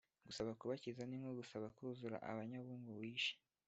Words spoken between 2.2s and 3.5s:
abanyabungo wishe